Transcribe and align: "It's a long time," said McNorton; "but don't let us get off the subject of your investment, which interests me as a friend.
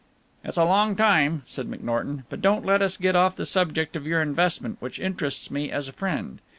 "It's 0.43 0.57
a 0.57 0.63
long 0.65 0.95
time," 0.95 1.43
said 1.45 1.69
McNorton; 1.69 2.23
"but 2.27 2.41
don't 2.41 2.65
let 2.65 2.81
us 2.81 2.97
get 2.97 3.15
off 3.15 3.35
the 3.35 3.45
subject 3.45 3.95
of 3.95 4.07
your 4.07 4.19
investment, 4.23 4.77
which 4.79 4.99
interests 4.99 5.51
me 5.51 5.69
as 5.71 5.87
a 5.87 5.93
friend. 5.93 6.39